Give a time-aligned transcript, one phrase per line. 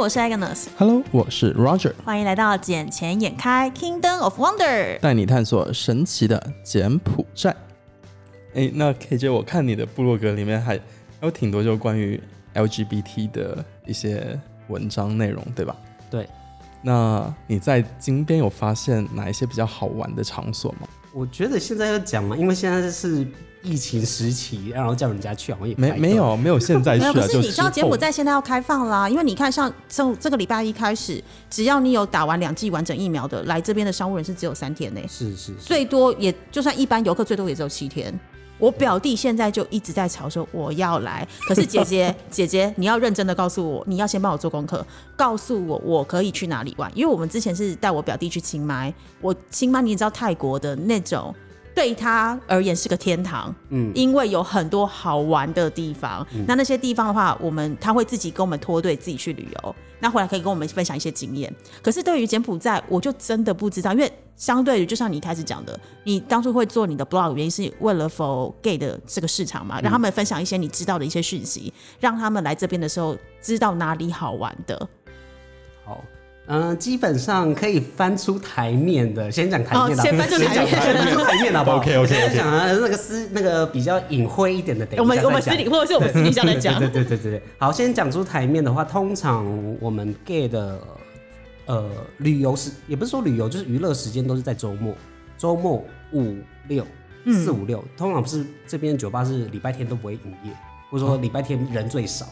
[0.00, 4.96] 我是 Agnes，Hello，我是 Roger，欢迎来到《眼前眼开 Kingdom of Wonder》。
[5.00, 7.54] 带你探索神奇的柬埔寨。
[8.54, 12.18] 哎，那 KJ，我看你的部落格里面还还有挺多就关于
[12.54, 15.76] LGBT 的一些文章内容，对吧？
[16.10, 16.26] 对，
[16.80, 20.88] 那你在金边有发现哪一些比较好玩的场所吗？
[21.12, 23.26] 我觉得现在要讲嘛，因为现在是
[23.62, 38.18] 疫情时期，然后叫人家去好像也没没有没有，现在去没有，啊，可是你知道柬埔寨现在要开放啦，因为你看，像从这个礼拜一开始，只要你有打完两剂完整疫苗的，来这边的商务人士只有三天内，是是是，最多也就算一般游客最多也只有七天。
[38.60, 51.34] 我表弟现在就一直在吵说我要来，可是姐姐 姐姐你要认真的告诉我，你要先帮我做功课，告诉我我可以去哪里玩，因为我们之前是带我表弟去清迈，我清迈你也知道泰国的那种。
[51.72, 56.26] 对他而言是个天堂，嗯，因为有很多好玩的地方。
[56.46, 59.76] 那那些地方的话，我们他会自己跟我们脱队，自己去旅游。
[60.00, 61.54] 那回来可以跟我们分享一些经验。
[61.82, 74.88] 可是对于柬埔寨，我就真的不知道，因为相对于就像你一开始讲的，你当初会做你的 blog 原因是为了 for gay 的这个市场嘛，让他们分享一些你知道的一些讯息，让他们来这边的时候知道哪里好玩的。
[75.84, 76.02] 好。
[76.46, 80.66] 嗯、基本上可以翻出台面的，先讲台面的，哦先翻出台面。
[80.66, 82.08] 先讲翻出台面的好不好？OK，OK，OK。
[82.08, 87.38] 先讲啊那个私那个比较隐晦一点的，等一下我们我们私底或者是我们私底下来讲， 对对对对对。
[87.38, 87.42] 对。
[87.56, 89.46] 好，先讲出台面的话，通常
[89.80, 90.80] 我们 gay 的
[91.66, 91.88] 呃
[92.18, 94.92] 旅游时，也不是说旅游，就是娱乐时间都是在周末，
[95.38, 96.84] 周末五六
[97.26, 100.50] 四五六，通常不是这边酒吧是礼拜天都不会营业，
[100.90, 102.26] 或者说礼拜天人最少。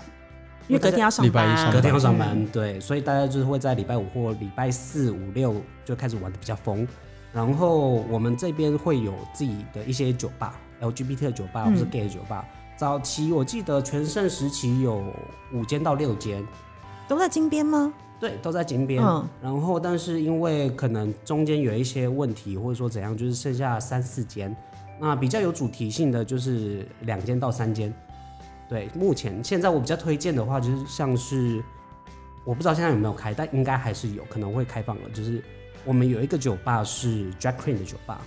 [0.68, 6.86] 因为隔天要上班，隔天要上班，对，所以大家就是会在礼拜五或礼拜四、五六就开始玩的比较疯。
[7.32, 12.44] 然后我们这边会有自己的一些酒吧，LGBT 的酒吧或是 gay 的酒吧。
[12.76, 15.02] 早期我记得全盛时期有
[15.52, 16.46] 五间到六间，
[17.08, 17.92] 都在金边吗？
[18.20, 19.02] 对，都在金边。
[19.02, 24.54] 嗯然后但是因为可能中间有一些问题，或者说怎样，就是剩下三四间。
[25.00, 27.92] 那比较有主题性的就是两间到三间。
[28.68, 31.62] 对，目前现在我比较推荐的话，就是像是
[32.44, 35.02] 我不知道现在有没有开，但应该还是有可能会开放了。
[35.12, 35.42] 就是
[35.84, 38.20] 我们有一个酒吧是 Drag Queen 的酒吧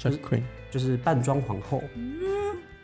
[0.00, 1.82] ，Jack Queen，就是扮装皇后。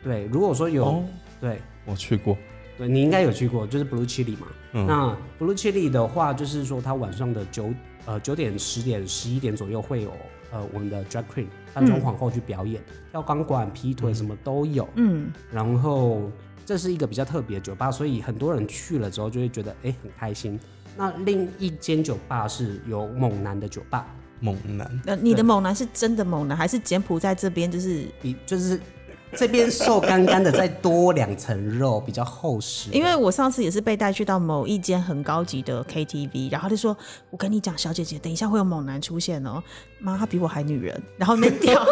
[0.03, 1.03] 对，如果说有、哦
[1.41, 2.37] 对我去过，
[2.77, 4.47] 对你应该有去过，就是 Blue Chili 嘛。
[4.73, 7.69] 嗯那 Blue Chili 的话，就是说它晚上的九
[8.05, 10.11] 呃九点、十点、十一点左右会有
[10.51, 12.81] 呃我们的 Drag Queen 扮装皇后去表演，
[13.11, 14.87] 跳钢管、劈腿什么都有。
[14.95, 16.31] 嗯，然后
[16.65, 20.59] 这是一个比较特别的酒吧，所以很多人去了之后就会觉得哎、很开心。
[20.97, 24.07] 那另一间酒吧是有猛男的酒吧，
[24.39, 28.07] 猛男，那，你的猛男是真的猛男，还是柬埔寨这边就是？
[28.21, 28.79] 比就是
[29.35, 32.89] 这边瘦干干的，再多两层肉，比较厚实。
[32.91, 36.95] 因为我上次也是被带去到某一间很高级的 KTV，然后他就说
[37.31, 39.61] ：“我跟你讲，小姐姐，等一下会有猛男出现哦，
[39.99, 41.83] 妈，他比我还女人。”然后那条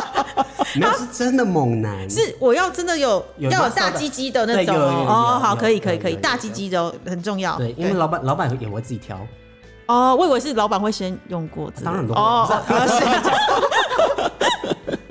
[0.74, 7.56] 没有是真的猛男， 是我要真的有有要有大鸡鸡的那种对有有有有哦，好，可以可以可以，大鸡鸡的哦很重要。
[7.56, 9.16] 对，因为老板老板也会自己挑。
[9.86, 12.46] 哦，我以为是老板会先用过当然都会哦，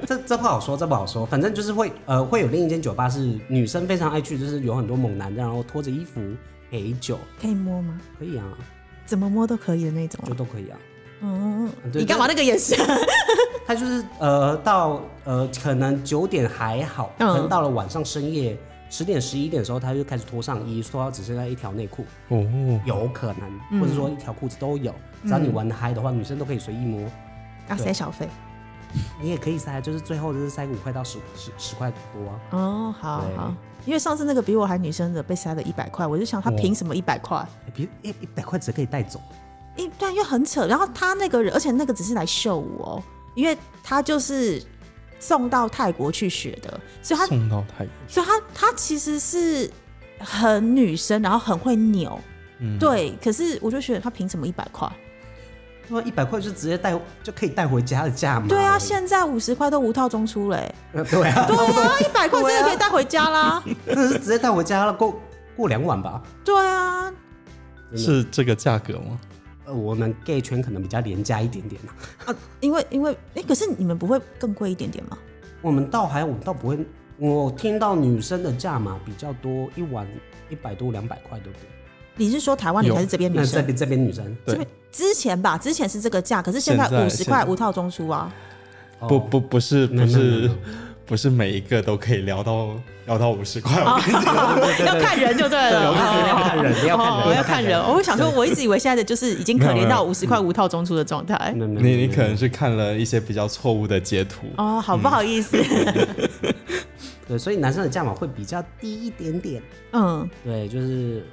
[0.10, 1.24] 这这这不好说，这不好说。
[1.24, 6.20] 反正就是会呃会有另一间酒吧是女生非常爱去，就是有很多猛男，然后脱着衣服
[6.72, 8.02] 陪酒，可以摸吗？
[8.18, 8.44] 可以啊，
[9.06, 10.28] 怎么摸都可以的那种啊。
[10.28, 10.78] 就都可以啊。
[11.22, 12.76] 嗯，对你干嘛那个眼神？
[13.68, 18.58] 他就是呃到呃可能九点还好，嗯可能到了晚上深夜
[18.90, 22.44] 十点十一点的时候，他就开始脱上衣，说他只剩下一条内裤，哦，
[22.86, 24.92] 有可能，嗯或者说一条裤子都有。
[25.24, 27.08] 只要你玩的嗨的话，女生都可以随意摸。
[27.70, 28.28] 要塞小费
[29.22, 32.40] 你也可以塞，就是最后就是塞五块到十十十块多啊。
[32.52, 33.54] 哦，好好。
[33.86, 37.38] 因为上次那个比我还女生的被塞了一百块，我就想他凭什么一百块？
[37.38, 39.22] 欸比一一百块只可以带走，
[39.78, 40.68] 一对，因为很扯。
[40.68, 43.02] 然后他那个人，而且那个只是来秀舞哦，
[43.36, 44.62] 因为他就是
[45.18, 49.72] 送到泰国去学的，所以他送到泰国，所以他他其实是
[50.20, 52.20] 很女生，然后很会扭，
[52.60, 53.16] 嗯，对。
[53.24, 54.92] 可是我就觉得他凭什么一百块？
[55.90, 56.94] 那一百块就直接带
[57.24, 58.48] 就可以带回家的价码。
[58.48, 63.64] 对啊，现在五十块都无套中出嘞、呃 对啊，对啊， 一百块真的可以带回家啦。
[63.86, 65.20] 真的是直接带回家了，过
[65.58, 66.22] 过两晚吧。
[66.46, 67.12] 对啊，
[67.96, 69.20] 是这个价格吗？
[69.66, 71.82] 呃，我们 gay 圈可能比较廉价一点点
[72.26, 72.36] 啊。
[72.60, 75.18] 因为因为哎、可是你们不会更贵一点点吗？
[75.62, 76.80] 我们倒还我们倒不会，
[77.18, 80.08] 我听到女生的价码比较多，一晚
[80.50, 81.68] 一百多两百块，对不对？
[82.20, 83.48] 你是说台湾女有还是这边女生？
[83.54, 88.32] 这边这边女生对这边之前吧，之前是这个价，可是现在五十块无套中出啊。
[89.08, 90.52] 不不不是不是
[91.06, 92.72] 不是每一个都可以聊到
[93.06, 93.72] 聊到五十块。
[94.86, 97.80] 要看人就对了，要看人要看人要看人哦要看人。
[97.80, 101.54] 我想说，我一直以为现在的就是已经可怜到五十块无套中出的状态。
[101.56, 104.48] 你你可能是看了一些比较错误的截图。
[104.58, 105.58] 哦，好不好意思？
[107.26, 109.62] 对，所以男生的价码会比较低一点点。
[109.94, 111.24] 嗯对，就是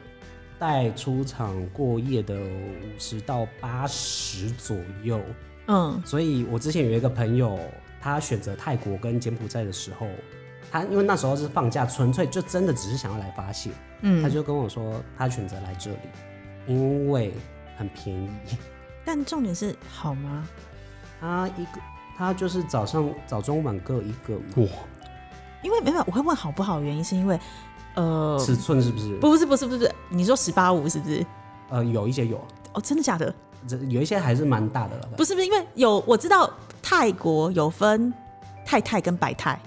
[0.58, 5.20] 带出场过夜的五十到八十左右。
[5.68, 7.58] 嗯所以我之前有一个朋友，
[8.00, 10.06] 他选择泰国跟柬埔寨的时候，
[10.70, 13.70] 他因为那时候是放假，纯粹就真的只是想要来发泄，
[14.02, 15.98] 嗯，他就跟我说他选择来这里，
[16.68, 17.32] 因为
[17.76, 18.30] 很便宜。
[19.04, 20.48] 但重点是好吗？
[21.20, 21.80] 他一个
[22.16, 24.68] 他就是早上早中晚各一个嘛，哇，
[25.62, 27.36] 因为没有，我会问好不好，原因是因为
[27.96, 29.14] 呃，尺寸是不是？
[29.16, 31.26] 不是不是不是不是，你说十八五是不是？
[31.68, 32.36] 呃，有一些有，
[32.72, 33.34] 哦，真的假的？
[33.66, 35.08] 这有一些还是蛮大的了。
[35.16, 36.48] 不是不是，因为有我知道
[36.80, 38.14] 泰国有分
[38.64, 39.60] 太太跟白太，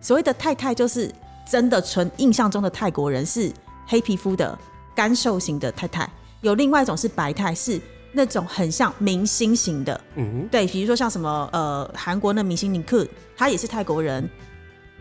[0.00, 1.12] 所谓的太太就是
[1.44, 3.52] 真的纯印象中的泰国人是
[3.86, 4.56] 黑皮肤的
[4.94, 6.08] 干瘦型的太太，
[6.42, 7.80] 有另外一种是白太，是
[8.12, 13.04] 那种很像明星型的，嗯对，比如说像什么呃韩国那明星林克，
[13.36, 14.28] 他也是泰国人，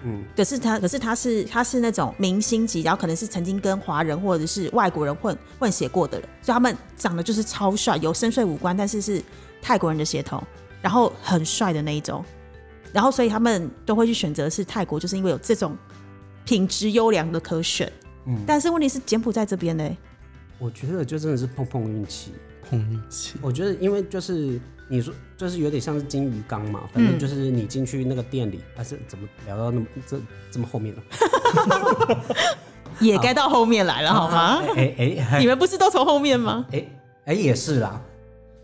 [0.03, 0.23] 嗯。
[0.35, 9.21] 可是他可是他是他是那种明星级，然后可能是曾经跟华人或者是外国人混混血过的人，所以他们长得就是超帅，有深邃五官，但是是
[9.61, 10.41] 泰国人的血统，
[10.81, 12.23] 然后很帅的那一种，
[12.93, 15.75] 然后所以他们都会去选择是泰国，就是因为有这种
[16.45, 17.91] 品质优良的可选。
[18.25, 19.97] 嗯，但是问题是柬埔寨这边呢，
[20.57, 22.33] 我觉得就真的是碰碰运气。
[22.69, 23.37] 碰运气。
[23.41, 30.19] 我觉得因为就是你说就是有点像是金鱼缸嘛，反正嗯就是你进去那个店里，还、是怎么聊到那么这
[30.51, 31.01] 这么后面了？
[32.99, 34.61] 也该到后面来了，好吗？
[34.75, 36.65] 哎哎哎你们不是都从后面吗？
[36.71, 36.85] 哎
[37.25, 38.01] 哎也是啦，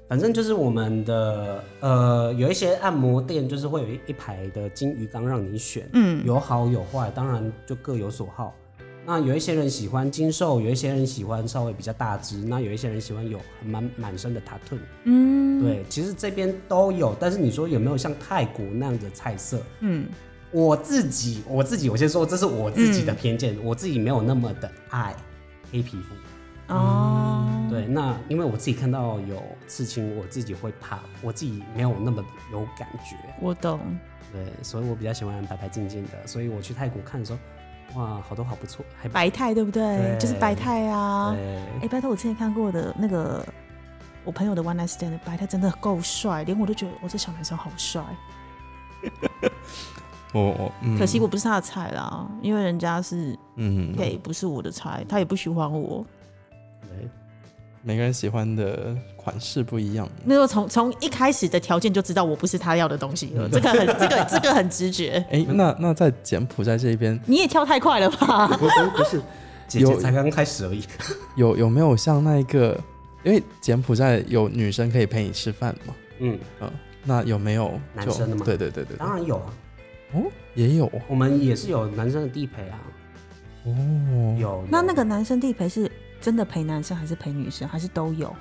[0.10, 8.54] 反正就是我们的呃有一些按摩店就是会有一一排的金鱼缸让你选，嗯有好有坏，当然就各有所好。
[9.06, 14.82] 那有一些人喜欢精瘦，有一些人喜欢稍微比较大只，那有一些人喜欢有很满满身的塔顿。
[15.04, 19.62] 嗯对，其实这边都有，但是你说有没有像泰国那样的菜色？
[19.82, 20.08] 嗯
[20.52, 25.14] 我自己，我自己，我先说，这是我自己的偏见，我自己没有那么的爱
[25.72, 26.74] 黑皮肤。
[26.74, 33.16] 哦，对，那因为我自己看到有刺青，我自己会怕，我自己没有那么有感觉。
[33.42, 33.80] 我懂。
[34.32, 36.26] 对，所以我比较喜欢白白净净的。
[36.26, 37.40] 所以我去泰国看的时候，
[37.94, 39.82] 哇，好多好不错，还白泰对不对？
[39.82, 41.34] 对就是白泰啊。
[41.34, 43.46] 对哎、拜托，我之前看过的那个
[44.26, 48.04] 我朋友的 One Night Stand 的白泰真的够帅，连我都觉得我这小男生好帅。
[50.34, 56.06] 我我嗯，可惜我不是他的菜啦，因为人家是嗯，gay，不是我的菜，他也不喜欢我。
[56.82, 57.08] 对，
[57.88, 60.10] 每个人喜欢的款式不一样。
[60.24, 65.24] 那个从从一开始的条件就知道我不是他要的东西了，这个很这个这个很直觉。
[65.30, 68.48] 哎、那那在柬埔寨这一边你也跳太快了吧？
[68.58, 69.22] 不不不是，
[69.68, 70.84] 姐姐有才刚开始而已。
[71.38, 72.76] 有有没有像那一个？
[73.24, 75.94] 因为柬埔寨有女生可以陪你吃饭嘛？
[76.20, 76.72] 嗯，嗯，
[77.04, 79.54] 那有没有男生的吗对对对对对，当然有啊，
[80.14, 80.24] 哦，
[80.56, 82.80] 也有我们也是有男生的地陪啊，
[83.66, 84.38] 哦。
[84.40, 84.64] 有。
[84.72, 85.92] 那那个男生地陪是
[86.26, 88.36] 真的陪男生还是陪女生，还是都有？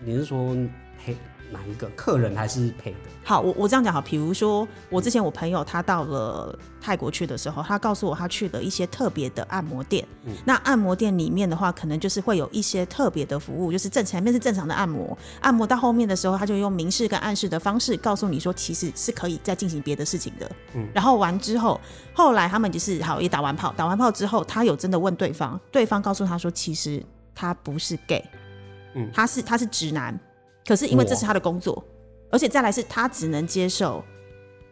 [0.00, 0.54] 你是说
[1.02, 1.16] 陪
[1.50, 2.98] 哪一个客人还是陪的？
[3.22, 10.06] 好，我我这样讲好，比如说我之前我朋友他到了泰国去的时候，他告诉我他去了一些特别的按摩店。
[10.44, 20.50] 那按摩店里面的话，可能就是会有一些特别的服务，就是正前面是正常的按摩，按摩到后面的时候，他就用明示跟暗示的方式告诉你说，其实是可以再进行别的事情的。
[20.74, 21.80] 嗯然后完之后，
[22.12, 27.02] 后来他们就是好也打完炮，打完炮之后，他有真的问对方，对方告诉他说，其实
[27.34, 28.22] 他不是 gay，
[28.94, 30.18] 嗯他是他是直男，
[30.66, 31.84] 可是因为这是他的工作，
[32.30, 34.04] 而且再来是他只能接受，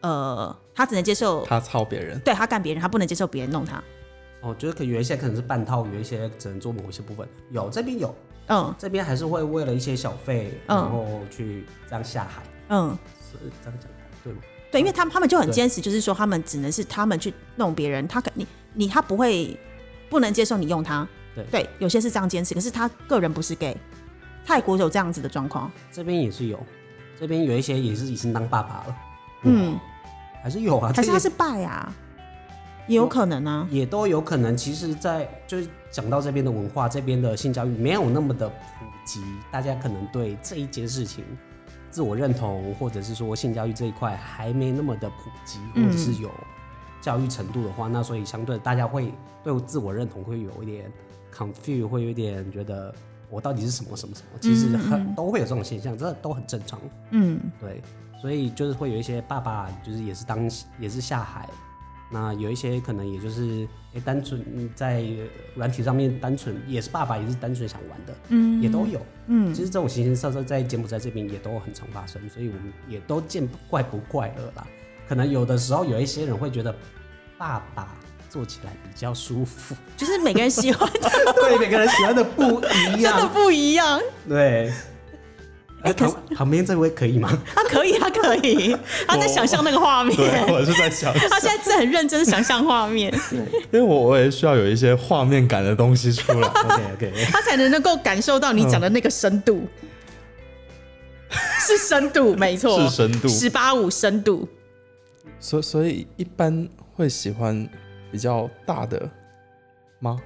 [0.00, 3.82] 呃，他只能接受他操别人，对他干别人，他不能接受别人弄他。
[4.40, 7.28] 哦，就是可有一些可能是半套，有一些只能做某一些部分。
[7.50, 8.14] 有这边有，
[8.48, 12.98] 嗯这边还是会为了一些小费，嗯然后去这样下海，嗯，
[13.30, 13.90] 是这样讲
[14.24, 14.40] 对吗？
[14.72, 19.56] 对，因为他们他们就很坚持，就是说他们只能是他们去弄别人，他可你你他不会
[20.08, 21.06] 不能接受你用他。
[21.34, 23.76] 对对，有些是这样坚持，可是他个人不是 gay。
[24.44, 26.58] 泰国有这样子的状况，这边也是有，
[27.18, 28.96] 这边有一些也是已经当爸爸了，
[29.42, 29.78] 嗯，
[30.42, 31.92] 还是有啊，这个还是他是拜啊，
[32.88, 33.66] 也有可能啊。
[33.70, 34.56] 也都有可能。
[34.56, 41.24] 其实在，就是讲到这边的文化，这边的性教育没有那么的普及，大家可能对这一件事情
[41.90, 45.90] 自我认同，或者是说性教育这一块还没那么的普及，或嗯。
[45.92, 46.30] 者是有
[47.00, 49.12] 教育程度的话，那所以相对大家会
[49.44, 50.92] 对自我认同会有一点
[51.32, 52.94] confuse，会有一点觉得
[53.32, 56.78] 我到底是什么什么什么，其实很、都会有这种现象，这都很正常。
[57.10, 57.82] 嗯，对，
[58.20, 60.48] 所以就是会有一些爸爸就是也是当
[60.78, 61.48] 也是下海，
[62.10, 65.04] 那有一些可能也就是哎、单纯嗯在
[65.54, 74.66] 软体上面单纯也是爸爸也是单纯想玩的，嗯，也都有，嗯，其实这种形形色色在柬埔寨这边也都很常发生，所以我们也都见不怪不怪了啦。
[75.08, 76.74] 可能有的时候有一些人会觉得
[77.36, 77.94] 爸爸
[78.32, 84.00] 做起来比较舒服，就是每个人喜欢的 对每个人喜欢的不一样真的，不一样。
[84.26, 84.72] 对。
[85.82, 87.28] 哎，旁旁边这位可以吗？
[87.54, 88.74] 他可以，他可以，
[89.06, 90.14] 他在想象那个画面。
[90.16, 96.48] 对，我是在想，他现在是很认真地想象画面，对因为我我也需要有一些画面感的东西出来。
[96.48, 99.66] OK OK，他才能能够感受到你讲的那个深度，
[101.58, 104.48] 是深度，没错，是深度十八五深度。
[105.40, 107.68] 所所以一般会喜欢
[108.12, 109.10] 比较大的
[109.98, 110.20] 吗？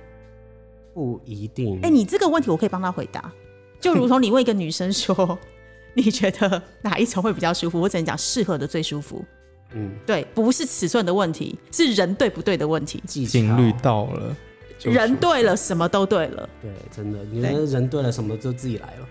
[0.92, 1.80] 不一定。
[1.82, 3.32] 哎、你这个问题我可以帮他回答，
[3.80, 5.38] 就如同你问一个女生说，
[5.94, 7.80] 你觉得哪一种会比较舒服？
[7.80, 9.24] 我只能讲适合的最舒服。
[9.72, 13.02] 嗯，对，不是尺寸的问题，是人对不对的问题。
[13.26, 14.36] 频率到了，
[14.82, 16.48] 人对了，什么都对了。
[16.62, 19.08] 对，真的，你对的人对了，什么就自己来了，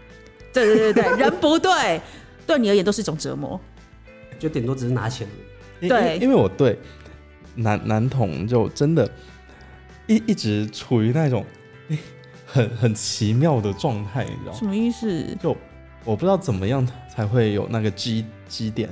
[0.53, 2.01] 对对对对，人不对，
[2.47, 3.59] 对你而言都是一种折磨。
[4.39, 5.89] 就顶多只是拿钱而已。
[5.89, 6.79] 对因因为我对
[7.55, 9.09] 男男童就真的
[10.07, 11.45] 一一直处于那种
[12.45, 14.57] 很很奇妙的状态，你知道吗？
[14.57, 15.35] 什么意思？
[15.41, 15.55] 就
[16.03, 18.89] 我不知道怎么样才会有那个基基点。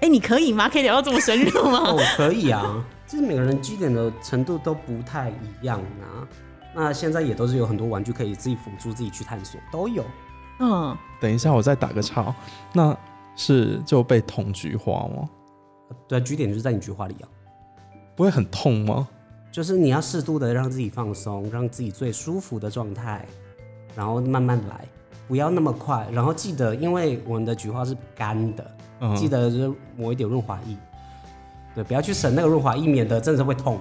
[0.00, 0.68] 哎、你可以吗？
[0.68, 1.78] 可以聊到这么深入吗？
[1.94, 6.28] 哦，可以啊，就是每个人基点的程度都不太一样啊。
[6.74, 10.04] 那现在也都是有很多玩具可以自己辅助自己去探索，都有。
[10.58, 12.34] 嗯，等一下，我再打个岔哦。
[12.72, 12.94] 那
[13.36, 15.28] 是就被捅菊花吗？
[16.08, 17.28] 对，据点就是在你菊花里啊，
[18.14, 19.08] 不会很痛吗？
[19.50, 23.24] 就是你要适度的让自己放松，让自己最舒服的状态，
[23.94, 24.84] 然后慢慢来，
[25.28, 26.08] 不要那么快。
[26.12, 30.76] 然后记得，因为我们的菊花是干的，嗯记得就是抹一点润滑液。
[31.74, 33.78] 对，不要去省那个润滑液，免得真的是会痛。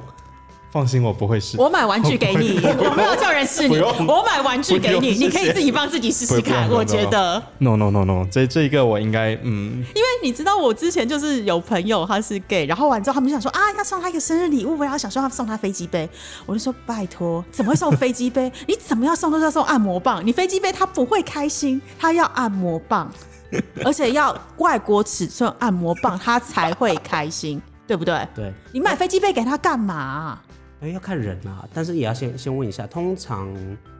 [0.73, 1.55] 放心，我不会试。
[1.59, 6.67] 我买玩具给你， 我没有叫人试你，我买玩具给你，你可以自己帮自己试试看。
[6.67, 16.09] 我觉得，No no no no，这这一个我应该嗯，因为你知道，我之前就是有朋友他是 gay，然后完之后他们就想说啊，要送他一个生日礼物，然后想说要送他飞机杯，
[16.47, 18.51] 我就说拜托，怎么会送飞机杯？
[18.67, 23.11] 你怎么要送都是要送按摩棒，你飞机杯他不会开心，他要按摩棒，
[23.85, 28.27] 而且要外国尺寸按摩棒，他才会开心，对不对？
[28.33, 30.39] 对，你买飞机杯给他干嘛、
[30.83, 33.47] 哎，要看人啊，但是也要先先问一下，通常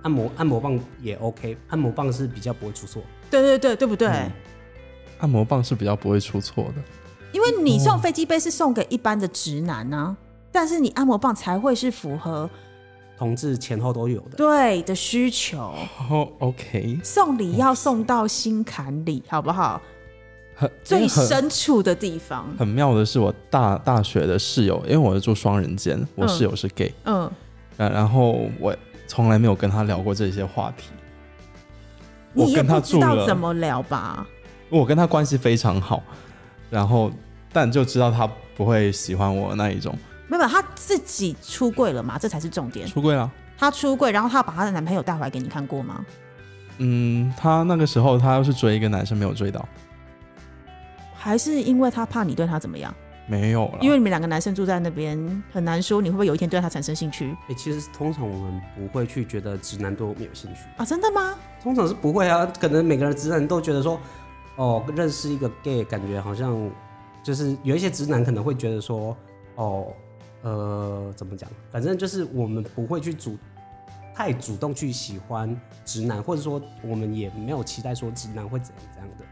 [0.01, 3.01] 按摩按摩棒也 OK，按摩棒是比较不会出错。
[3.31, 4.09] 对对对，对不对？
[5.19, 6.83] 按摩棒是比较不会出错的。
[7.31, 10.17] 因为你送飞机杯是送给一般的直男呢、
[10.51, 12.49] 但是你按摩棒才会是符合
[13.17, 14.35] 同志前后都有的。
[14.35, 15.73] 对的需求。
[16.09, 19.81] 哦，OK，送礼要送到心坎里，好不好？
[20.55, 22.47] 很最深处的地方。
[22.57, 27.31] 很妙的是，我大大学的室友，因为我是住双人间，我嗯室友是 gay，、嗯，
[27.77, 28.75] 然然后我
[29.07, 30.85] 从来没有跟他聊过这些话题。
[32.33, 34.25] 我你也跟他不知道住了怎么聊吧？
[34.69, 36.01] 我跟他关系非常好，
[36.69, 37.11] 然后
[37.51, 39.95] 但就知道他不会喜欢我那一种。
[40.27, 42.17] 没有，他自己出柜了嘛？
[42.17, 42.87] 这才是重点。
[42.87, 46.03] 出柜了，他出柜，然后他把他的男朋友带回来给你看过吗？
[46.79, 49.63] 嗯，他那个时候他要是追一个男生没有追到，
[51.23, 52.93] 还是因为他怕你对他怎么样？
[53.27, 55.17] 没有了，因为你们两个男生住在那边，
[55.53, 60.83] 很难说你会不会有一天对他产生兴趣哎、其实通常我们不会去觉得直男对我们有兴趣，啊？
[60.83, 61.33] 真的吗？
[61.61, 62.45] 通常是不会啊。
[62.59, 63.97] 可能每个人直男都觉得说，
[64.57, 66.69] 哦，认识一个 gay，感觉好像
[67.23, 69.15] 就是有一些直男可能会觉得说，
[69.55, 69.87] 哦，
[70.41, 71.49] 呃，怎么讲？
[71.71, 73.37] 反正就是我们不会去主
[74.13, 79.23] 太主动去喜欢直男，或者说我们也没有期待说直男会怎样怎样的。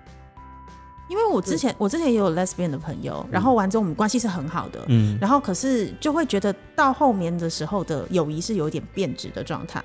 [1.12, 9.84] 因为我之前我之前也有 lesbian 的朋友，然后完之后我们关系是很好的，嗯，然后可是就会觉得到后面的时候的友谊是有一点变质的状态。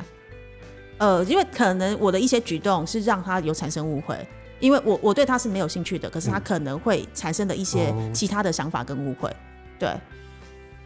[0.99, 4.17] 呃，因为可能我的一些举动是让他有产生误会，
[4.61, 8.11] 因为我我对他是没有兴趣的，可是他可能会产生的一些哦。
[8.15, 9.29] 其他的想法跟误会。
[9.81, 9.91] 对，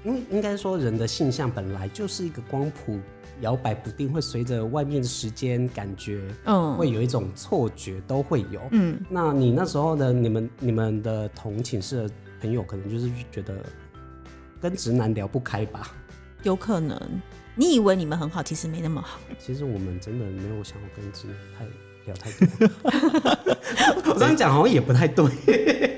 [0.04, 2.98] 因为应该说人的性向本来就是一个光谱
[3.40, 8.60] 摇摆不定，会随着外面的时间感觉嗯，会有一种错觉，都会有。
[8.72, 13.64] 嗯，那你那时候呢你们你们的同寝室的朋友，可能就是觉得
[14.60, 15.94] 跟直男聊不开吧？
[16.42, 17.00] 有可能。
[17.56, 19.20] 你以为你们很好，其实没那么好。
[19.38, 21.64] 其实我们真的没有想要跟直男太
[22.12, 22.68] 聊太多。
[24.12, 25.24] 我这样讲好像也不太对。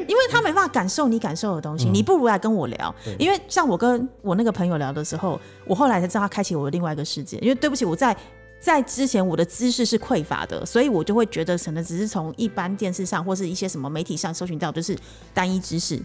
[0.08, 2.94] 因为他没办法感受你感受的东西，你不如来跟我聊。
[3.18, 7.38] 因为像我跟我那个朋友聊的时候，我后来才知道他开启我的另外一个世界。
[7.38, 8.14] 因为对不起，我在
[8.60, 14.96] 在之前我的知识是匮乏的，所以我就会觉得可能只是从一般电视上或是一些什么媒体上搜寻到就是
[15.32, 16.00] 单一知识。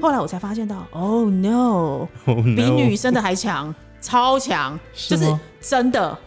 [0.00, 5.24] 后来我才发现到，Oh no， 哦比女生的还强，超强， 就是
[5.60, 6.18] 真的，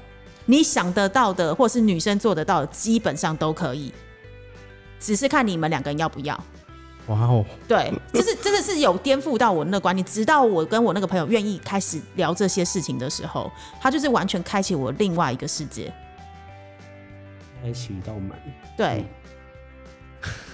[0.52, 3.94] 你想得到的或是女生做得到的，基本上都可以，
[5.00, 6.38] 只是看你们两个人要不要。
[7.08, 10.04] 哇哦，对，就是真的是有颠覆到我那个观念。
[10.06, 15.90] 直到我跟我那个朋友愿意开始聊这些事情的时候，他就是完全开启我另外一个世界。
[17.64, 18.38] 开启一道门。
[18.76, 19.06] 对，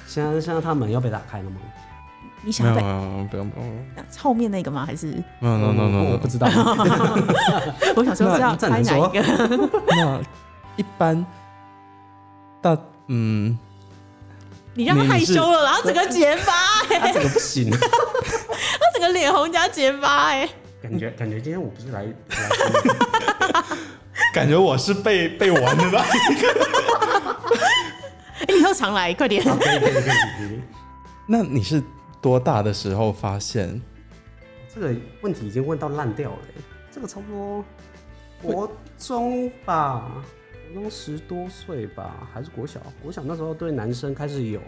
[0.05, 1.59] 现在现在他门要被打开了吗？
[2.41, 3.85] 没你想被有没有没有，不用不用，
[4.17, 4.85] 后面那个吗？
[4.85, 5.07] 还是
[5.39, 6.47] 没有 no no no 我不知道。
[7.95, 9.21] 我想说是要那拍哪一个？
[9.89, 10.21] 那
[10.77, 11.25] 一般
[12.61, 12.77] 大
[13.07, 13.57] 嗯，
[14.75, 16.53] 你让他害羞了，然后整个结巴、
[16.89, 17.77] 欸，他这个不行， 他
[18.93, 20.47] 整个脸红加结巴、哎，
[20.81, 23.63] 感觉感觉今天我不是来来
[24.33, 26.05] 感觉我是被被玩的吧？
[28.47, 29.43] 哎以后常来，快点。
[31.25, 31.81] 那你是
[32.21, 33.81] 多大的时候发现？
[34.73, 37.65] 这个问题已经问到烂掉了欸，这个差不多
[38.41, 40.23] 国中吧，
[40.73, 42.79] 国中十多岁吧，还是国小？
[43.01, 44.61] 国小那时候对男生开始有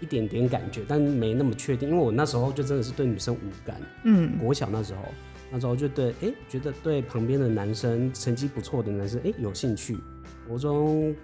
[0.00, 3.80] 一点点感觉，但没那么确定，因为我那时候就真的是对女生无感。
[4.04, 5.00] 嗯，国小那时候，
[5.50, 9.96] 那时候就对，哎、觉得对旁边的男生成绩不错的男生，哎、有兴趣。
[10.46, 11.14] 国中、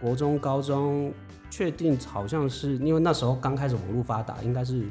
[0.00, 1.12] 国中、高中，
[1.50, 4.84] 确定好像是因为那时候刚开始网络发达，应该是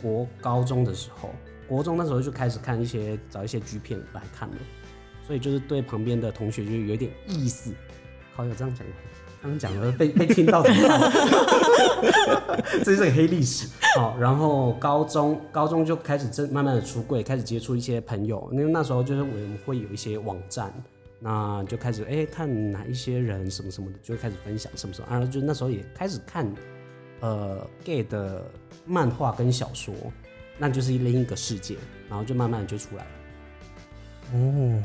[0.00, 1.30] 国高中的时候，
[1.68, 4.54] 国中那时候就开始看一些找一些剧片来看了，
[5.26, 7.72] 所以就是对旁边的同学就有点意思。
[8.34, 8.94] 好，有这样讲吗，
[9.42, 11.12] 刚刚讲了被被听到怎么办？
[12.84, 13.68] 这是黑历史。
[13.94, 20.72] 好，然后高中高中就开始正慢慢的出柜，开始接触一些朋友，因为那时候就是我们会有一些网站，
[21.24, 26.52] 那就开始哎、看哪一些人什么什么的，就会开始分享什么什么，然后就那时候也开始看
[27.20, 28.44] 呃 gay 的
[28.84, 29.94] 漫画跟小说，
[30.58, 31.76] 那就是另一个世界，
[32.08, 33.10] 然后就慢慢地就出来了。
[34.34, 34.82] 哦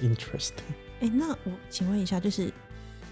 [0.00, 0.52] ，interesting。
[1.00, 2.50] 哎、那我请问一下，就是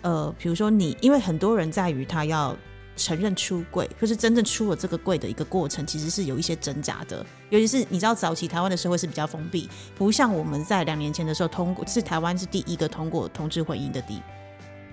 [0.01, 2.57] 呃，比如说你，因为很多人在于他要
[3.01, 7.25] 承认出柜，就是真正出了这个柜的一个过程，其实是有一些挣扎的。
[7.49, 14.21] 尤其是你知道，早期台湾的社会是比较封闭，不像我们在两年前的时候通过，是台湾是第一个通过同志婚姻的地。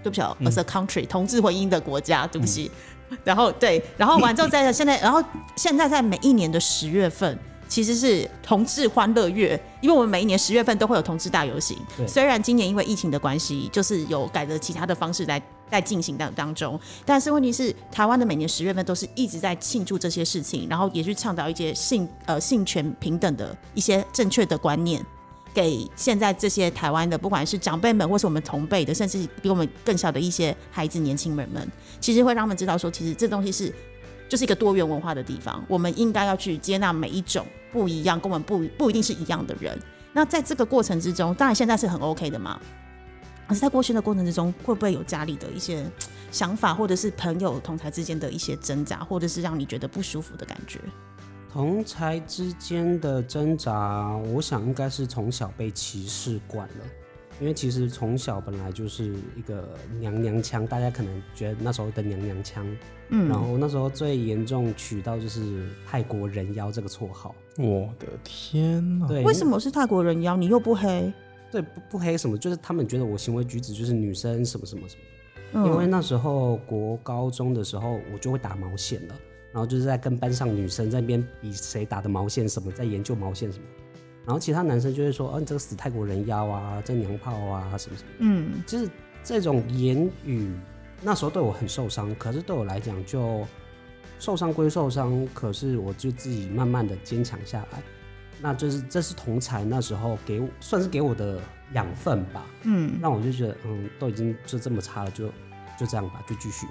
[0.03, 2.71] 对不起、哦 a country 同志婚姻的国家，对不起。
[3.23, 5.21] 然后对，然后完之后在现在，然后
[5.55, 11.77] 现在在每一年的十月份，其实是同志欢乐月，因为我们每一年十月份都会有同志大游行。
[12.07, 25.03] 虽然今年因为疫情的关系，就是有改了其他的方式来在进行当当中，但是问题是，台湾的每年十月份都是一直在庆祝这些事情，然后也去倡导一些性呃性权平等的一些正确的观念。
[25.53, 31.67] 给现在这些台湾的，不管是长辈们，或是我们同辈的，甚至比我们更小的一些孩子、年轻人们，
[31.99, 33.73] 其实会让他们知道说，其实这东西是
[34.29, 39.75] 就是一个多元文化的地方，我们应该要去接纳每一种不一样，跟我们不不一定是一样的人。
[40.13, 42.59] 那在这个过程之中，当然现在是很 OK 的嘛，
[43.47, 45.85] 可是，在过去的过程之中，会不会有家里的一些
[46.31, 50.79] 想法，或者是朋友同台之间的一些挣扎，或者是让你觉得不舒服的感觉？
[51.49, 56.85] 同才之间的挣扎，我想应该是从小被歧视惯了，
[57.39, 62.67] 因为其实从小本来就是一个娘娘腔，大家可能觉得那时候的娘娘腔，
[63.09, 69.07] 嗯然后那时候最严重取到就是泰国人妖这个绰号，我的天哪！
[69.07, 70.35] 对，为什么是泰国人妖？
[70.35, 71.11] 你又不黑？
[71.57, 75.01] 对不不黑什么，就是他们觉得我行为举止就是女生什么什么什么。
[75.53, 75.65] 嗯。
[75.65, 79.15] 因为那时候国高中的时候，我就会打毛线了，
[79.51, 83.65] 然后就是在跟班上女生在那边比谁打的毛线什么，在研究毛线什么，
[84.23, 88.61] 然后其他男生就会说，哦、你这个死泰国人妖啊，这娘炮啊，什么什么，嗯。
[88.67, 88.87] 就是
[89.23, 90.53] 这种言语，
[91.01, 93.43] 那时候对我很受伤，可是对我来讲就
[94.19, 97.81] 受伤归受伤，可是我就自己慢慢的坚强下来，
[98.41, 101.39] 那就是这是同才那时候给我算是给我的
[101.73, 105.27] 养分吧，嗯让我就觉得，嗯，都已经就这么差了，就
[105.77, 106.67] 就这样吧，就继续。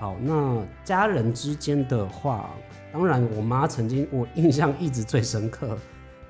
[0.00, 2.50] 好，那家人之间的话，
[2.92, 5.78] 当然我妈曾经我印象一直最深刻，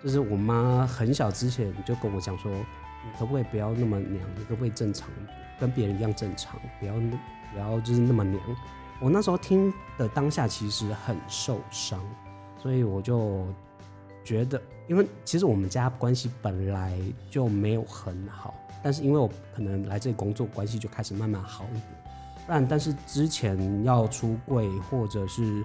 [0.02, 5.08] 就是我妈很小之前就跟我讲说，你可不可以不要那么娘，你可不可以正常，
[5.58, 6.92] 跟别人一样正常，不要
[7.52, 8.42] 不要就是那么娘。
[9.00, 11.98] 我那时候听的当下其实很受伤，
[12.62, 13.46] 所以我就
[14.24, 16.98] 觉得，因为其实我们家关系本来
[17.30, 21.84] 就没有很好，但是因为我可能来这里工作，关系就开始慢慢好一点。
[22.46, 25.64] 不然，但是之前要出柜或者是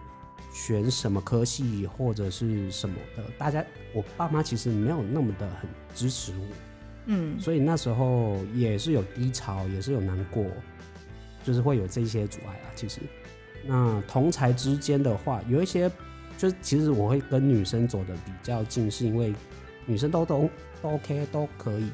[0.53, 6.45] 选什么科系或者是什么的，大家我爸妈其实没有那么的很支持我，
[7.07, 10.45] 嗯，所以那时候也是有低潮，也是有难过，
[11.43, 12.69] 就是会有这些阻碍啊。
[12.75, 13.01] 其实，
[13.65, 15.91] 那同才之间的话，有一些
[16.37, 19.33] 就是其实我会跟女生走的比较近，是因为
[19.85, 20.49] 女生都都
[20.81, 21.89] 都 OK 都可以，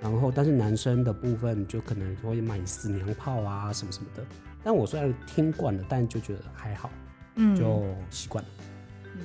[0.00, 4.22] 然后但是男生的部分就可能会买死娘炮啊什么什么的。
[4.62, 6.90] 但我虽然听惯了，但就觉得还好，
[7.36, 8.50] 嗯，就习惯了，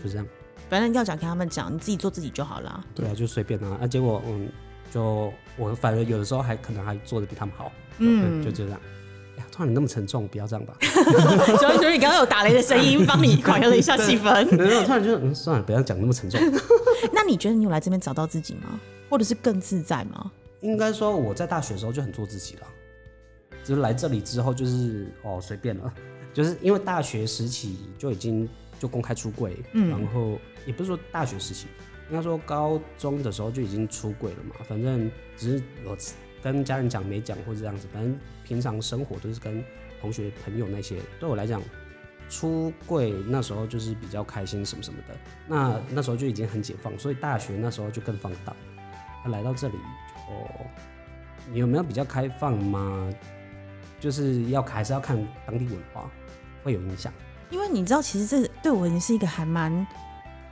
[0.04, 0.26] 就这样。
[0.70, 2.86] 反正要讲跟他们讲，你自己做自己就好了。
[2.96, 3.78] 对啊，就随便啊。
[3.82, 4.48] 啊，结果嗯，
[4.90, 8.80] 就我反正有的时候还可能还做的比他们好，嗯，就这样。
[9.52, 10.76] 呀，突然你那么沉重，不要这样吧。
[11.60, 14.46] 所以，所以你刚刚有打雷的声音，帮你缓和了一下气氛。
[14.56, 16.40] 没有，突然就嗯，算了，不要讲那么沉重。
[17.14, 18.80] 那你觉得你有来这边找到自己吗？
[19.10, 20.32] 或者是更自在吗？
[20.62, 22.68] 应该说我在大学的时候就很做自己了。
[23.64, 25.94] 只是来这里之后，就是哦随便了，
[26.34, 28.48] 就是因为大学时期就已经
[28.80, 31.68] 就公开出柜，嗯，然后也不是说大学时期，
[32.10, 34.56] 应该说高中的时候就已经出柜了嘛。
[34.68, 35.96] 反正只是我
[36.44, 39.64] 跟家人讲没讲或者这样子，反正平常生活都是跟
[40.00, 41.62] 同学朋友那些，对我来讲
[42.30, 45.16] 出柜那时候就是比较开心什么什么的。
[45.48, 48.56] 那那时候就已经很解放，所以大学那时候就更放荡。
[49.24, 49.76] 他来到这里，
[50.30, 50.66] 哦，
[51.52, 53.10] 你有没有比较开放吗？
[54.00, 56.10] 就是要还是要看当地文化
[56.64, 57.14] 会有影响，
[57.52, 59.86] 因为你知道，其实这对我也是一个还蛮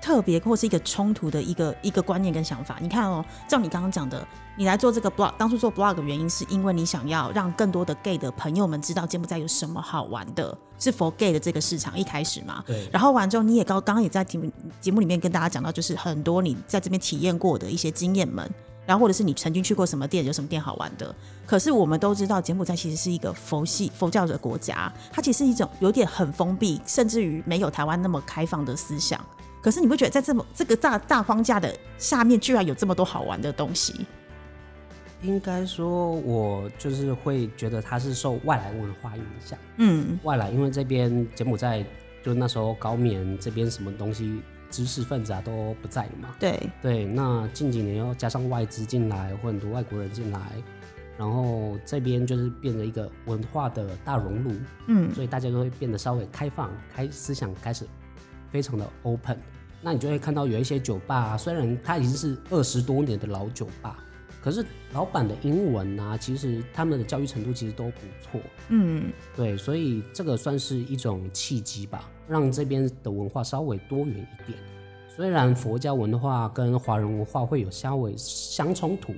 [0.01, 2.77] 特别或是一个冲突的一个一个观念跟想法。
[2.81, 12.63] 你看哦，照你刚刚讲的，你来做这个 blog，当初做 blog 的原因是因为你想要让更多的 gay 的朋友们知道柬埔寨有什么好玩的，是 for gay 的这个市场一开始嘛。
[12.65, 12.89] 对。
[12.91, 18.49] 然后完之后，你也刚刚刚也在节目节目里面跟大家讲到，就是很多你在这边体验过的一些经验们。
[18.85, 21.13] 然后或者是你曾经去过什么店，有什么店好玩的？
[21.45, 29.23] 可是我们都知道，柬埔寨其实是一个佛系佛教的国家，它其实是一种有点很封闭，甚至于没有台湾那么开放的思想。
[29.61, 34.05] 可是你不觉得在这么这个大大框架的下面，居然有这么多好玩的东西？
[35.21, 39.59] 应该说，我就是会觉得它是受外来文化影响。
[39.77, 41.85] 嗯，外来，因为这边柬埔寨
[42.23, 44.41] 就那时候高棉这边什么东西。
[44.71, 46.35] 知识分子啊都不在了嘛？
[46.39, 50.39] 对对，那近几年又加上外资进来，或很多外国人进来，
[51.17, 54.51] 然后这边就是变成一个文化的大熔炉，
[54.85, 57.83] 嗯，所以大家都会变得稍微开放，开思想开始
[58.51, 59.37] 非常的 open。
[59.81, 64.03] 那你就会看到有一些酒吧，虽然它已经是二十多年的老酒吧，
[64.41, 72.09] 可是老板的英文啊，其实他们的教育程度其实都不错，嗯，对，所以这个算是一种契机吧。
[72.27, 74.59] 让这边的文化稍微多元一点，
[75.15, 79.13] 虽然佛教文化跟华人文化会有稍微相冲突，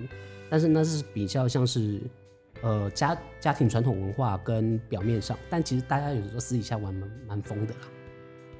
[0.49, 1.99] 但是那是比较像是
[2.61, 7.79] 呃家家庭传统文化跟表面上，但其实大家有时候私底下玩蛮蛮疯的啦，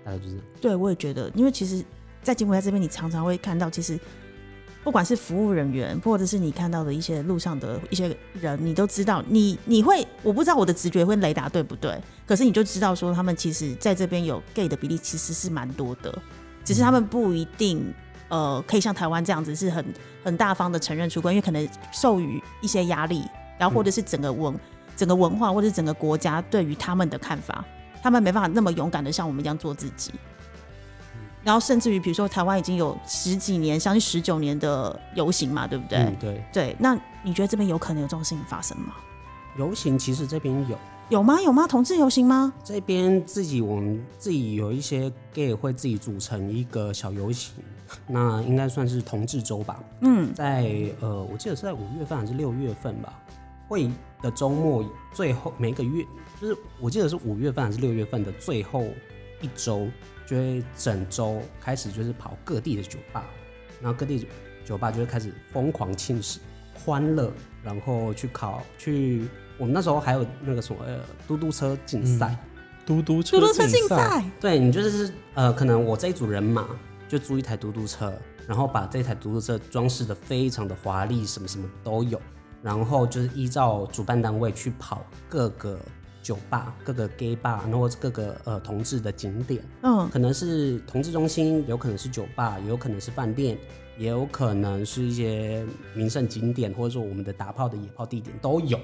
[0.03, 0.39] 大概就是。
[0.59, 1.83] 对，我也觉得，因为其实，
[2.21, 3.99] 在柬埔寨这边，你常常会看到，其实。
[4.83, 11.95] 不管是服务人员，或者是你看到的一些路上的一些人，你都知道，你你会，我不知道我的直觉会雷达对不对？
[12.25, 16.11] 可是你就知道说，他们其实在这边有 gay 的比例其实是蛮多的，
[16.63, 17.93] 只是他们不一定
[18.29, 19.85] 呃可以像台湾这样子是很
[20.23, 23.23] 很大方的承认出轨，因为可能受于一些压力，
[23.59, 24.59] 然后或者是整个文
[24.97, 27.63] 整个文化或者整个国家对于他们的看法，
[28.01, 30.11] 他们没办法那么勇敢的像我们一样做自己。
[31.43, 35.97] 然后甚至于，比如说台湾已经有十几年，将近十九年的游行嘛，对不对？
[35.97, 36.43] 嗯，对。
[36.53, 38.93] 对，那你觉得这边有可能有这种事情发生吗？
[39.57, 40.77] 游行其实这边有，
[41.09, 41.41] 有吗？
[41.41, 41.67] 有吗？
[41.67, 42.53] 同志游行吗？
[42.63, 47.55] 这边自己我们自己有一些 gay 会自己组成一个小游行，
[48.05, 49.79] 那应该算是同志周吧。
[50.01, 53.11] 嗯，在呃，我记得是在五月份还是六月份吧？
[53.67, 53.89] 会
[54.21, 56.05] 的周末最后每个月，
[56.41, 58.87] 就是我记得是五月份还是六月份的最后
[59.39, 59.87] 一周。
[60.23, 63.25] 就会整周开始就是跑各地的酒吧，
[63.81, 64.25] 然后各地
[64.63, 66.39] 酒吧就会开始疯狂庆食、
[66.73, 67.29] 欢乐，
[67.61, 69.27] 然后去考去。
[69.57, 70.85] 我们那时候还有那个什么
[71.27, 72.33] 嘟嘟车竞赛，
[72.85, 74.23] 嘟嘟车竞赛。
[74.39, 76.65] 对你就是呃，可能我这一组人马
[77.09, 78.13] 就租一台嘟嘟车，
[78.47, 82.21] 然后把这台嘟嘟车装饰的非常的华丽，什么什么都有，
[82.61, 85.77] 然后就是依照主办单位去跑各个。
[86.21, 93.57] 酒吧各个 gay bar，然后各个呃同志的景点，嗯，可能是同志中心，有可能是酒吧，也有可能是饭店，
[93.97, 98.79] 也有可能是一些名胜景点，或者说我们的打炮的野炮地点都有。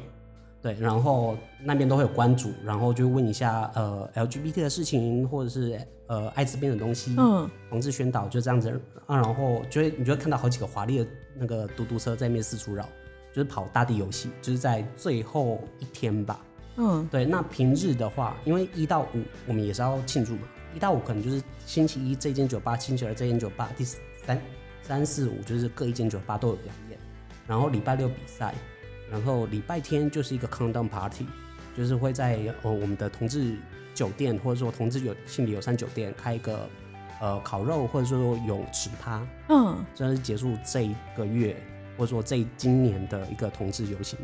[0.60, 8.69] 对，然后那边都会有关注，然后就问一下呃 LGBT 的事情，或者是呃艾滋病的东西，嗯，同志宣导就这样子
[9.06, 12.84] 啊，然后就会你就会看到好几个华丽的那个嘟嘟车在面四处绕，
[13.32, 16.39] 就是跑大地游戏，就是在最后一天吧。
[16.78, 20.44] 嗯，对，那平日的话，因为一到五我们也是要庆祝嘛，
[20.76, 24.42] 一到五可能就是星期一这间酒吧，星期二这间酒吧，第三
[24.84, 27.00] 三四五就是各一间酒吧都有表演。
[27.48, 28.54] 然后礼拜六比赛，
[29.10, 31.26] 然后礼拜天就是一个 countdown party，
[31.76, 33.58] 就是会在呃我们的同志
[33.94, 36.70] 酒店或者说同志有性别友善酒店开一个
[37.20, 41.56] 呃烤肉或者说泳池趴，嗯，这是结束这一个月
[41.98, 44.20] 或者说这今年的一个同志游行。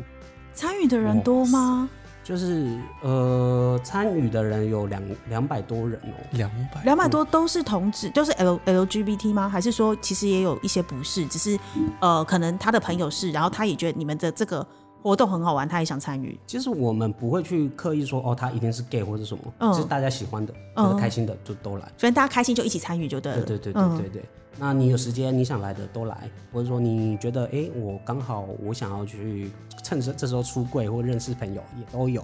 [0.52, 1.88] 参与的人多吗？
[2.24, 9.46] 就是呃，参与的人有两两百多人哦、两百两百多都是同志，都是 L LGBT 吗？
[9.46, 11.58] 还是说其实也有一些不是，只是
[12.00, 14.66] 呃，可能他的朋友是，然后他也觉得你们的这个
[15.04, 16.40] 活动很好玩，他也想参与。
[16.46, 20.54] 其实我们不会去刻意说哦，他一定是 gay 或者什么，嗯就是大家喜欢的、
[20.98, 21.86] 开心的就都来。
[21.98, 23.42] 所以大家开心就一起参与就对了。
[23.42, 24.24] 对对对对嗯对对。
[24.58, 29.50] 那你有时间你想来的都来，或者说你觉得哎、诶我刚好我想要去
[29.82, 32.22] 趁这这时候出柜或认识朋友也都有。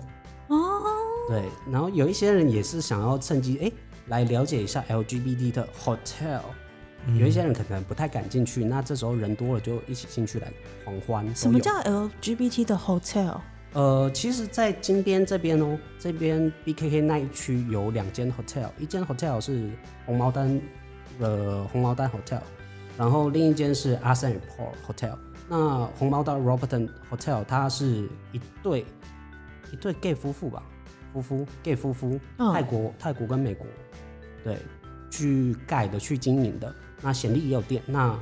[0.48, 0.56] 哦，
[1.28, 3.72] 对，然后有一些人也是想要趁机哎、诶
[4.06, 6.40] 来了解一下 LGBT 的 hotel。
[7.18, 10.52] 有一些人可能不太敢进去，那这时候人多了就一起进去来
[10.84, 11.34] 狂欢。
[11.34, 13.40] 什么叫 LGBT 的 hotel？
[13.72, 19.70] 呃，其实，在金边这边哦，这边 BKK 那一区有两间 hotel，一间 hotel 是
[20.04, 20.60] 红毛丹，
[21.20, 22.40] 呃，红毛丹 hotel，
[22.98, 25.16] 然后另一间是阿森 Port Hotel。
[25.48, 28.84] 那红毛丹 Roberton Hotel 它是一对
[29.72, 30.62] 一对 gay 夫妇吧，
[31.12, 33.64] 夫妇 gay 夫妇，嗯泰国泰国跟美国
[34.42, 34.58] 对
[35.10, 36.74] 去盖的去经营的。
[37.02, 38.18] 那显利也有店，那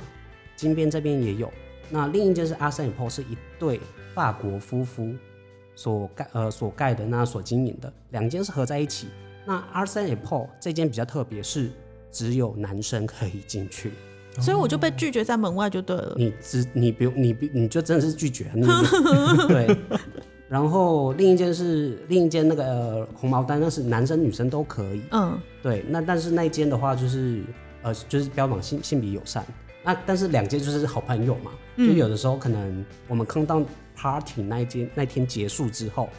[0.55, 1.51] 金边这边也有。
[1.89, 3.79] 那另一间是阿森 Port 是一对
[4.13, 5.09] 法国夫妇
[5.75, 9.07] 所盖呃所盖的，那所经营的两间是合在一起。
[9.45, 11.71] 那阿三 Apple 这间比较特别，是
[12.11, 13.91] 只有男生可以进去，
[14.39, 16.13] 所以我就被拒绝在门外就对了。
[16.17, 18.67] 你只你不用你不你就真的是拒绝你
[19.47, 19.75] 对。
[20.47, 25.01] 然后另一间是另一间那个、呃、红毛丹，那是男生女生都可以。
[25.11, 27.43] 嗯，对，那但是那一间的话就是
[27.81, 29.45] 呃就是标榜性性别友善，
[29.83, 33.65] 那但是两间就是好朋友嘛，就有的时候可能我们坑当
[33.95, 36.09] party 那一间那天结束之后，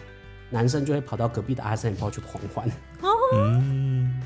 [0.50, 2.70] 男生就会跑到隔壁的阿森炮去狂欢。
[3.34, 4.20] 嗯，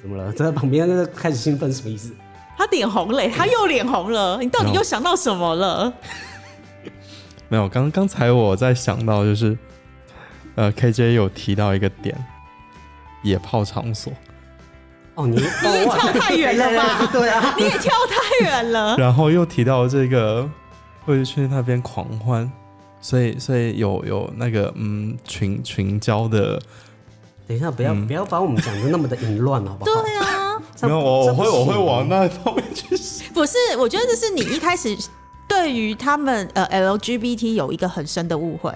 [0.00, 0.32] 怎么了？
[0.32, 2.12] 在旁边那个开始兴奋什么意思？
[2.56, 5.92] 他脸红了，他又脸红了，你到底又想到什么了？
[7.48, 9.56] 没有，刚刚才我在想到就是，
[10.54, 12.16] 呃，KJ 有提到一个点，
[13.22, 14.12] 野炮场所，
[15.16, 17.08] 哦，你 你也跳太远了吧？
[17.12, 18.96] 对啊，你也跳太远了。
[19.00, 20.48] 然后又提到这个
[21.04, 22.50] 会去那边狂欢，
[23.00, 26.60] 所以所以有有那个嗯群群交的，
[27.48, 30.02] 等一下，不要、嗯不要把我们讲的那么的淫乱，好不好？
[30.02, 33.26] 对啊，没有我我会我会往那方面去想。
[33.32, 34.94] 不是，我觉得这是你一开始
[35.48, 36.66] 对于他们呃
[36.98, 38.70] LGBT 有一个很深的误会。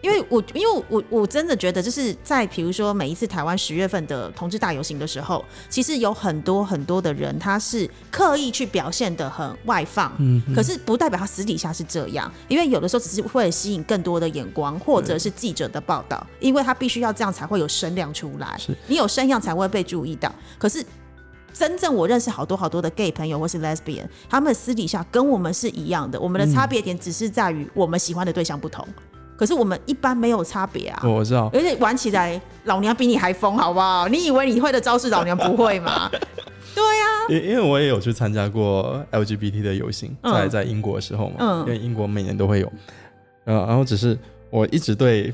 [0.00, 20.32] 因为我因为我我真的觉得，就是在比如说每一次台湾十月份的同志大游行的时候，其实有很多很多的人，他是刻意去表现的很外放，嗯，可是不代表他私底下是这样，因为有的时候只是为了吸引更多的眼光，或者是记者的报道，因为他必须要这样才会有声量出来是，你有声量才会被注意到。
[20.58, 20.84] 可是
[21.52, 28.86] 真正我认识好多好多的 gay 朋友或是 lesbian，他们私底下跟我们是一样的，我们的差别点只是在于我们喜欢的对象不同，
[29.38, 31.00] 可是我们一般没有差别啊。
[31.04, 34.08] 我知道，而且玩起来，老娘比你还疯，好不好？
[34.08, 36.10] 你以为你会的招式，老娘不会吗？
[36.74, 42.72] 对啊，因因为我也有去参加过 LGBT 的游行，嗯在在英国的时候嘛，嗯因为英国每年都会有，
[43.44, 44.18] 呃，然后只是
[44.50, 45.32] 我一直对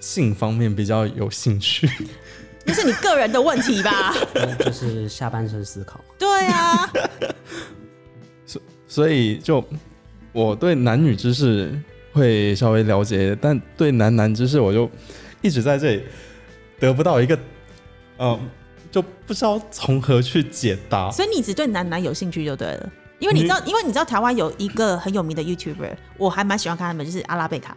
[0.00, 1.88] 性方面比较有兴趣，
[2.64, 4.14] 那是你个人的问题吧？
[4.60, 6.00] 就是下半身思考。
[6.18, 6.90] 对啊，
[8.86, 9.64] 所以就
[10.32, 11.76] 我对男女知识
[12.14, 14.88] 会稍微了解，但对男男知识我就
[15.42, 16.04] 一直在这里
[16.78, 17.38] 得不到一个，
[18.18, 18.48] 嗯、
[18.90, 21.10] 就不知道从何去解答。
[21.10, 22.92] 所以你只对男男有兴趣就对了。
[23.18, 27.76] 因为你知道，因为你知道台湾有一个很有名的 YouTuber，我还蛮喜欢看他们，就是阿拉贝卡。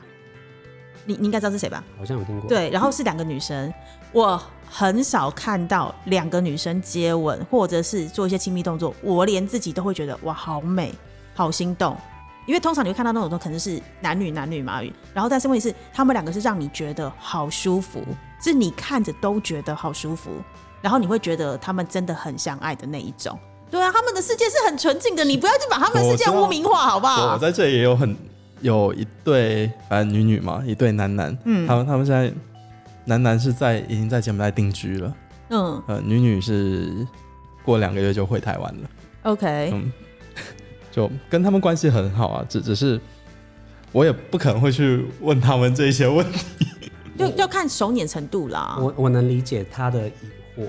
[1.06, 1.84] 你你应该知道是谁吧？
[1.98, 3.74] 好像有听过。，对，然后是两个女生，
[4.12, 10.94] 我很少看到两个女生接吻或者是做一些亲密动作，我连自己都会觉得哇，好美，
[11.34, 11.96] 好心动。
[12.48, 14.82] 因为通常你会看到那种都可能是男女男女嘛，
[15.14, 18.02] 然后但是问题是他们两个是让你觉得好舒服，
[18.42, 20.32] 是你看着都觉得好舒服，
[20.82, 23.38] 然后你会觉得他们真的很相爱的那一种。
[23.70, 27.34] 对啊，他们的世界是很纯净的，你不要去把他们的世界污名化，好不好？
[27.34, 27.38] 我？
[27.38, 28.16] 在这里也有很
[28.62, 31.68] 有一对反正女女嘛，一对男男，嗯。
[31.68, 32.32] 他们他们现在
[33.04, 35.14] 男男是在已经在柬埔寨定居了，
[35.50, 35.84] 嗯。
[35.88, 37.06] 呃，女女是
[37.66, 38.90] 过两个月就回台湾了
[39.24, 39.92] ，，OK，嗯，
[40.98, 43.00] 就跟他们关系很好啊，只只是
[43.92, 46.44] 我也不可能会去问他们这些问题。
[47.16, 48.78] 就要看熟捻程度啦。
[48.80, 50.12] 我我能理解他的疑
[50.58, 50.68] 惑，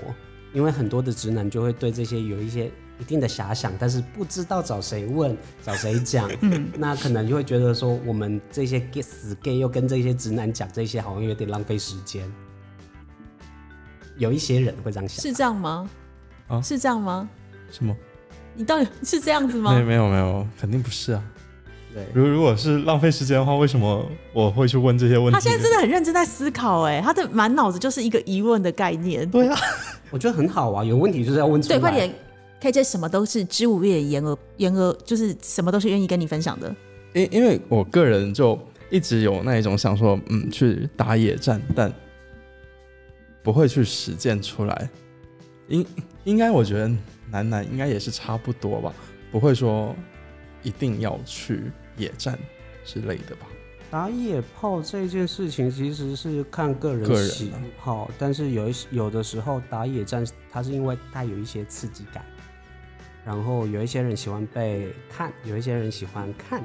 [0.53, 12.31] 因为很多的直男就会对这些有一些一定的遐想，但是不知道找谁问、找谁讲，嗯， 那可能就会觉得说，我们这些 gay 死 gay 又跟这些直男讲这些，好像有点浪费时间。
[14.17, 15.89] 有一些人会这样想，是这样吗？
[16.49, 17.27] 啊是这样吗？
[17.71, 17.95] 什么？
[18.59, 19.81] 你到底 是这样子没吗？
[19.81, 21.23] 没有没有，肯定不是啊。
[21.93, 25.31] 对，如如果是浪费时间的话，为什么我会去问这些问题？
[25.33, 29.27] 他现在真的很认真在思考，哎，他的满脑子就是一个疑问的概念。
[29.31, 29.57] 对啊，
[30.11, 31.77] 我觉得很好啊，有问题就是要问出来。
[31.77, 32.13] 对，快点
[32.61, 36.75] ，KJ 什么都是知无月言而言而，就是什么都是愿意跟你分享的。
[37.13, 38.59] 因因为我个人就
[38.91, 41.91] 一直有那一种想说，嗯，去打野战，但
[43.41, 44.89] 不会去实践出来。
[45.69, 45.85] 应
[46.25, 46.91] 应该我觉得
[47.31, 48.93] 男男应该也是差不多吧，
[49.31, 49.95] 不会说
[50.63, 52.37] 一定要去野战
[52.83, 53.47] 之类的吧。
[53.91, 62.23] 打野炮这件事情其实是看个人喜好，但是有一些有的时候打野战，它是因为带有一些刺激感，
[63.25, 66.63] 然后有一些人喜欢被看，有一些人喜欢看，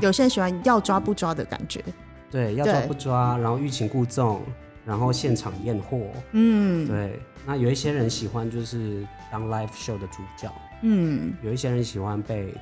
[0.00, 1.82] 有些人喜欢要抓不抓的感觉。
[2.30, 4.40] 对，要抓不抓，然后欲擒故纵，
[4.86, 5.98] 然后现场验货，
[6.30, 7.20] 嗯对。
[7.44, 10.52] 那有一些人喜欢就是当 live show 的主角，
[10.82, 12.54] 嗯，有一些人喜欢被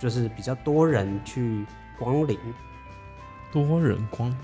[0.00, 1.64] 就是比较多人去
[1.96, 2.36] 光临，
[3.52, 4.34] 多人光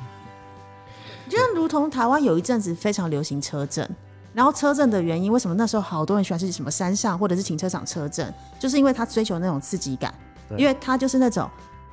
[1.29, 3.89] 就像如同台湾有一阵子非常流行车震，
[4.33, 10.15] 然后车震的原因，为什么那时候好多人喜欢是什么山上或者是停车场车震，就是因为他追求那种刺激感，
[10.57, 11.51] 因为他就是那种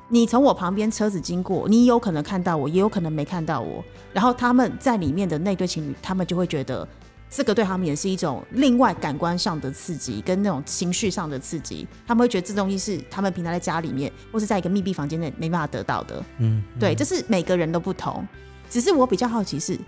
[0.08, 6.86] 你从我旁边车子经过，你有可能看到我，也有可能没看到我，然后他们在里面的那对情侣，他们就会觉得。
[7.34, 11.88] 这个对他们也是一种另外感官上的刺激，跟那种情绪上的刺激。
[12.06, 16.22] 他们会觉得这东西是他们平常在家里面或是在一个密闭房间内没办法得到的。
[16.36, 18.28] 嗯，对，这是每个人都不同。
[18.68, 19.78] 只是我比较好奇是，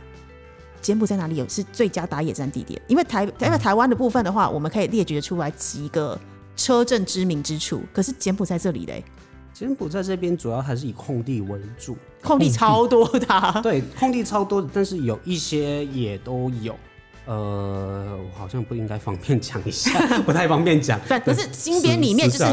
[0.81, 2.81] 柬埔寨哪里有是最佳打野战地点？
[2.89, 6.19] 因为台因为台湾的部分的话，我们可以列举出来几个
[6.57, 7.83] 车震知名之处。
[7.93, 9.05] 可是柬埔寨这里嘞，
[9.53, 16.75] 柬埔寨这边主要还是以空地为主，空地超多的啊、对，空地超多的，但是有一些也都有。
[17.27, 21.01] 呃，我好像不应该方便讲一下，不太方便讲。
[21.09, 22.45] 反可是金边里面就是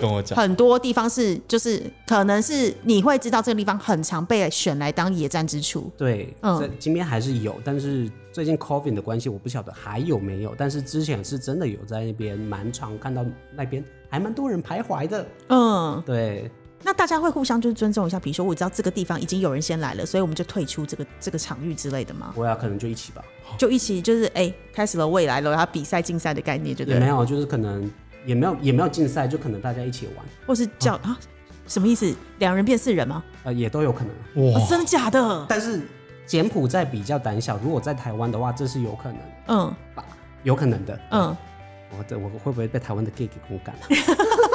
[0.00, 5.90] 跟我讲，很多地方是就是可能是你会知道这个地方很常被选来当野战之处。
[5.96, 10.54] 对，嗯在金边还是有，但是最近 COVID 的关系，我不晓得还有没有。
[10.58, 15.26] 但是之前是真的有在那边蛮常看到那边还蛮多人徘徊的。
[15.48, 16.50] 嗯，对，
[16.86, 22.32] 那大家会互相就是尊重一下，比如说我知道这个地方已经有人先来了，所以我们就退出这个这个场域之类的吗？
[22.36, 23.24] 会啊可能就一起吧，
[23.58, 26.94] 就一起就是哎、开始了未来了，然后比赛竞赛的概念，对不对？
[26.94, 27.90] 也没有，就是可能
[28.24, 31.18] 也没有也没有竞赛，就可能大家一起玩，或是叫、啊，
[31.66, 32.14] 什么意思？
[32.38, 33.24] 两人变四人吗？
[33.42, 34.44] 呃，也都有可能。
[34.46, 35.44] 哦哇，真的假的？
[35.48, 35.80] 但是
[36.24, 39.18] 柬埔寨比较胆小，如果在台湾的话，这是有可能
[39.48, 40.04] 嗯吧，
[40.44, 40.96] 有可能的。
[41.10, 41.36] 嗯，
[41.98, 43.74] 我这我会不会被台湾的 gay 给公干？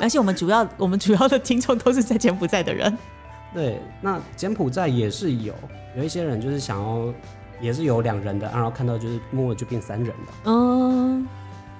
[0.00, 2.96] 而且我们主要我们主要的听众都是在柬埔寨的人。
[3.54, 5.54] 对，那柬埔寨也是有
[5.96, 7.12] 有一些人就是想要，
[7.60, 11.26] 也是有两人的，然后看到就是默默就变三人的，嗯，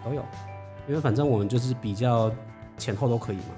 [0.05, 0.23] 都有。
[0.89, 2.31] 因为反正我们就是比较
[2.77, 3.55] 前后都可以嘛，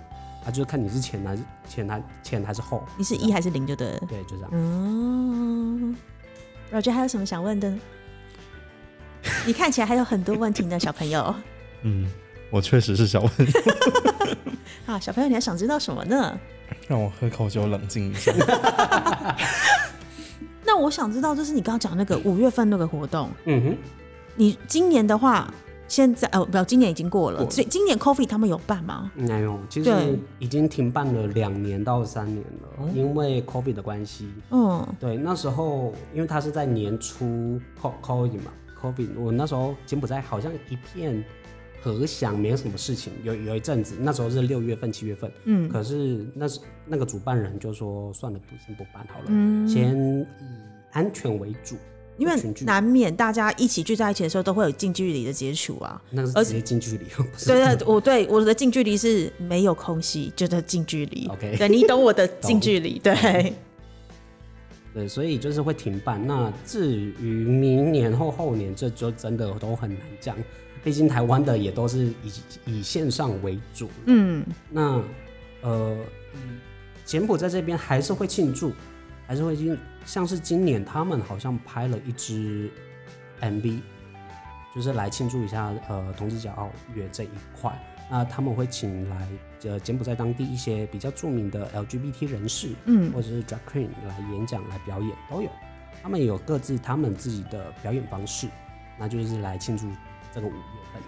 [0.46, 2.85] 啊，就是看你是前还是前还前还是后。
[2.96, 4.00] 你是一还是零就对了。
[4.09, 4.50] 对，就这样。
[4.52, 5.96] 嗯
[6.72, 7.74] ，Roger 还有什么想问的？
[9.46, 11.35] 你看起来还有很多问题呢，小朋友。
[11.83, 12.09] 嗯，
[12.50, 13.33] 我确实是想问，
[14.87, 16.38] 啊，小朋友，你还想知道什么呢？
[16.88, 18.33] 让我喝口酒冷静一下。
[20.64, 23.77] 那我想知道，就是你刚刚讲那个五月份那个活动，嗯哼，
[24.35, 25.53] 你今年的话，
[25.88, 29.11] 现在哦，不，今年已经过了，所以今年 Coffee 他们有办吗？
[29.14, 34.29] 没有，其实已经停办了两年到三年了，因为 Coffee 的关系。
[34.51, 38.51] 嗯对，那时候因为他是在年初 co COVID 嘛
[38.83, 41.25] ，Coffee 我那时候柬埔寨好像一片
[41.85, 43.12] 和祥，没有什么事情。
[43.23, 50.25] 有有一阵子，那时候是六月份、七月份，嗯可是那是那个主办人就说算了，不先不办好了，嗯，先以
[50.92, 51.77] 安全为主，
[52.16, 56.01] 因为难免大家一起聚在一起的时候，都会有近距离的接触啊。
[56.11, 61.27] 那个是直接近距离， 不是对对，我对我的近距离是没有空隙，就是近距离。
[61.29, 63.53] OK 对你懂我的 近距离，对，
[64.95, 66.24] 对，所以就是会停办。
[66.26, 70.35] 那至于明年或后年，这就真的都很难讲。
[70.85, 72.32] 毕竟台湾的也都是以
[72.66, 73.89] 以线上为主。
[74.05, 75.03] 嗯那
[75.62, 75.97] 呃，
[76.35, 76.61] 嗯
[77.07, 78.72] 柬埔寨这边还是会庆祝，
[79.26, 82.70] 还是会庆，像是今年他们好像拍了一支
[83.41, 83.80] MV，
[84.74, 87.72] 就是来庆祝一下呃同志骄傲月这一块。
[88.11, 89.26] 那他们会请来
[89.64, 95.49] 呃柬埔寨当地一些比较著名的 LGBT 人士，嗯或者是 drag queen 来演讲、来表演都有。
[96.03, 98.47] 他们有各自他们自己的表演方式，
[98.99, 99.89] 那就是来庆祝
[100.35, 100.57] 这个五月
[100.93, 101.03] 份。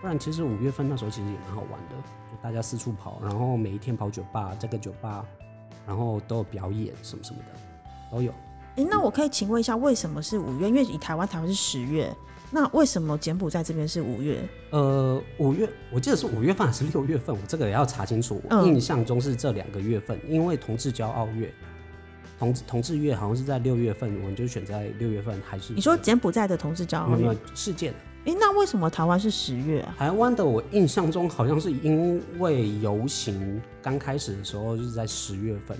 [0.00, 1.96] 不然其实五月份那时候其实也蛮好玩的，
[2.30, 5.24] 就大家四处跑，然后每一天跑酒吧，这个酒吧，
[5.86, 7.60] 然后都有表演什么什么的
[8.10, 8.30] 都有。
[8.76, 10.68] 诶，那我可以请问一下，为什么是五月？
[10.68, 12.14] 因为以台湾，台湾是十月，
[12.50, 14.46] 那为什么柬埔寨这边是五月？
[14.72, 18.42] 呃，五月我记得是五月份还是六月份，我这个也要查清楚。
[18.44, 21.50] 我嗯印象中是这两个月份，因为同志骄傲月，
[22.38, 25.72] 同志同志月好像是在六月份，我们就选在六月份还是？
[25.72, 27.96] 你说柬埔寨的同志骄傲月没有没有，世界的？
[28.24, 29.94] 诶，那为什么台湾是十月啊？
[29.98, 35.76] 台湾的我印象中好像是因为游行刚开始的时候就是在十月份。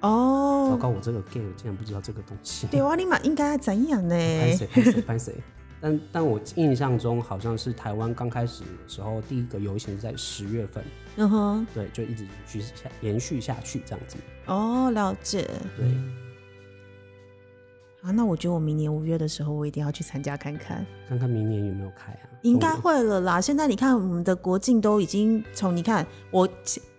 [0.00, 2.66] 哦糟哦，糕，我这个 gay 我竟然不知道这个东西。
[2.66, 4.14] 对啊，你嘛应该怎样呢？
[4.14, 5.34] 拍谁拍谁拍谁。
[5.80, 10.84] 但但我印象中好像是台湾刚开始的时候，第一个游行是在十月份，
[11.16, 14.16] 嗯哼，对，就一直延续下延续下去这样子。
[14.46, 15.48] 哦，了解。
[15.76, 15.86] 对，
[18.06, 20.86] 啊，那我觉得我明年五月的时候，我一定要去参加看看。
[21.08, 22.30] 看看明年有没有开啊？
[22.42, 23.40] 应该会了啦。
[23.40, 26.48] 现在你看，我们的国境都已经从你看我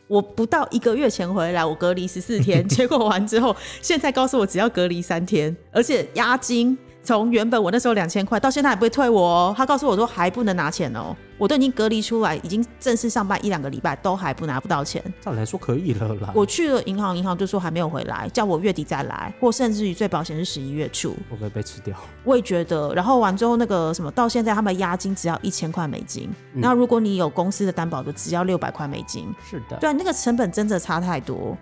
[0.10, 9.53] 我不到一个月前回来，我隔离十四天， 结果完之后，现在告诉我只要隔离三天，而且押金从原本我那时候两千块，到现在还不会退我哦。
[9.55, 15.03] 他告诉我说还不能拿钱哦，我都已经隔离出来，已经正式上班一两个礼拜，都还不拿不到钱。
[15.21, 16.31] 照理来说可以了啦。
[16.33, 21.11] 我去了银行，银行就说还没有回来，叫我月底再来，或甚至于最保险是十一月初。
[21.29, 21.95] 会不会被吃掉？
[22.23, 29.33] 我也觉得，然后完之后那个什么，到现在他们押金只要一千块美金，那、如果你有公司的担保的，只要六百块美金。
[29.47, 31.55] 是的，对啊，那个成本真的差太多。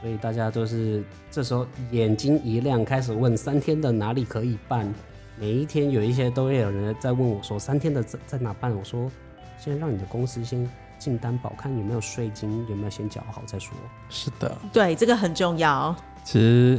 [0.00, 4.92] 所以大家都是这时候眼睛一亮，开始问三天的哪里可以办。
[5.38, 8.74] 每一天有一些都会有人在问我说三天的在在哪办？
[8.74, 9.10] 我说
[9.58, 10.68] 先让你的公司先
[10.98, 13.74] 进担保，看有没有税金，有没有先缴好再说。
[14.08, 15.94] 是的，对，这个很重要。
[16.24, 16.78] 其实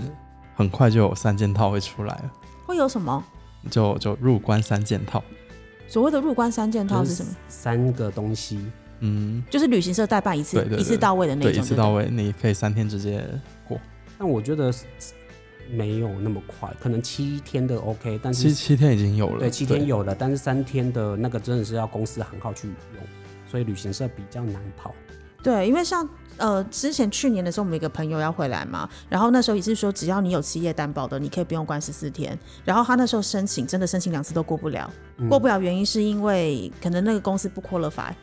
[0.55, 2.31] 很快就有三件套会出来了，
[2.65, 3.23] 会有什么？
[3.69, 5.21] 就就入关三件套。
[5.87, 7.31] 所谓的入关三件套是什么？
[7.49, 8.65] 三个东西，
[8.99, 13.23] 嗯，就是旅行社代办一次对对对一次到位的那对，种，一次到位，你可以三天直接
[13.67, 13.79] 过，
[14.17, 14.73] 但我觉得
[15.71, 23.03] 没有那么快，可能七天的 OK，但是七七天已经有了，对七天有了，但是三天的那个真的是要公司行号去用，
[23.47, 24.93] 所以旅行社比较难跑。
[25.41, 26.07] 对，因为像
[26.37, 32.37] 呃之前去年的时候，我们一个朋友要回来嘛，然后那时候也是说，只要你有企业担保的，你可以不用关十四天。
[32.63, 34.89] 然后他那时候申请，真的申请两次都过不了，
[35.27, 38.13] 过不了原因是因为可能那个公司不 qualify。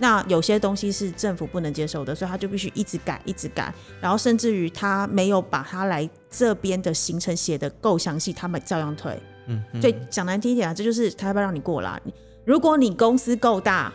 [0.00, 9.18] 那有些东西是政府不能接受的，所以他就必须一直改，一直改，然后甚至于他没有把他来这边的行程写的够详细，他们照样退。
[9.46, 12.00] 嗯，嗯所以讲难听一点啊，这就是他要不要让你过啦。
[12.44, 13.92] 如果你公司够大，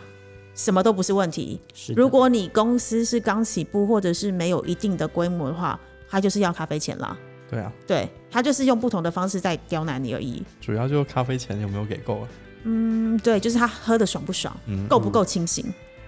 [0.54, 1.60] 什么都不是问题。
[1.72, 5.78] 是如果你公司是刚起步或者是没有一定的规模的话，
[6.08, 7.16] 他就是要咖啡钱啦。
[7.50, 10.42] 对啊，对他就是用不同的方式在刁难你而已。
[10.60, 12.28] 主要就是咖啡钱有没有给够啊？
[12.64, 15.66] 嗯，对，就是他喝的爽不爽，嗯，够不够清醒，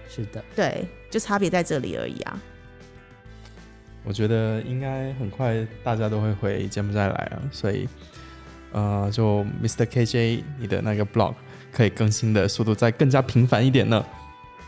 [0.09, 2.41] 是的，对，就差别在这里而已啊。
[4.03, 7.87] 我觉得应该很快大家都会回柬埔寨来啊，所以
[8.71, 9.85] 呃，就 Mr.
[9.85, 11.33] KJ 你的那个 blog
[11.73, 14.05] 可以更新的速度再更加频繁一点呢。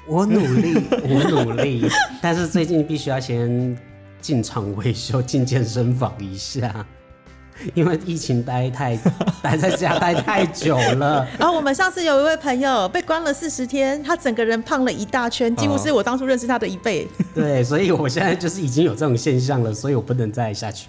[0.06, 0.74] 我努力，
[1.04, 1.88] 我努力，
[2.22, 3.78] 但是最近必须要先
[4.20, 6.86] 进场维修，进健身房一下，
[7.74, 8.98] 因为疫情待太
[9.42, 11.28] 待在家待太久了。
[11.38, 17.08] 然后我们上次有一位朋友被关了四十天，他整个人胖了一大圈，几乎是我当初认识他的一倍。
[17.36, 20.88] 对，所以我现在就是已经有这种现象了，所以我不能再下去。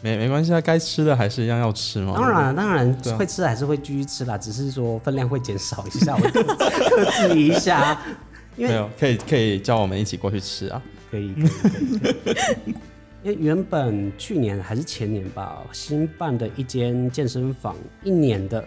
[0.00, 2.14] 没没关系啊，该吃的还是一样要吃嘛。
[2.16, 7.96] 当然了，当然会吃还是会继续吃啦，只是说分量会减少一下，我克克制一下。
[8.56, 10.82] 因为没有，可以可以叫我们一起过去吃啊。
[11.10, 12.74] 可以，可以可以可以
[13.22, 18.64] 因为原本去年还是前年吧，新办的一间健身房，一年的，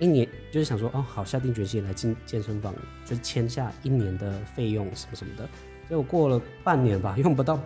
[0.00, 5.48] 一年就是想说，哦，好，下定决心来进健身房，就是签下一年的费用什么什么的。
[5.88, 7.60] 结果过了半年吧，用不到，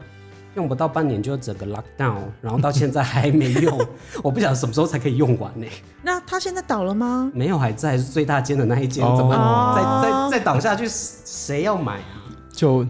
[0.57, 3.81] 用不到半年就整个 lock down，然后到现在还没用，
[4.23, 5.67] 我不晓得什么时候才可以用完呢、
[6.03, 7.31] 那他现在倒了吗？
[7.35, 12.29] 没有，还在，是最大间的那一间，哦怎么哦再再再倒下去，谁要买啊？
[12.53, 12.87] 就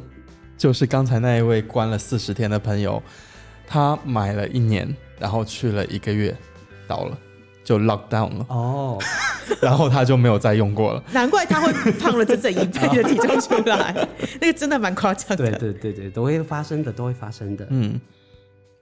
[0.57, 3.03] 就是刚才那一位关了四十天的朋友，
[3.67, 6.35] 他买了一年，然后去了一个月，
[6.87, 7.19] 倒了，
[7.65, 8.99] 就 lock down 了，哦，
[9.61, 11.03] 然后他就没有再用过了。
[11.13, 14.09] 难怪他会胖了整整一倍的体重出来，
[14.41, 15.59] 那个真的蛮夸张对的。
[15.59, 17.67] 对对对，都会发生的，都会发生的。
[17.71, 18.01] 嗯，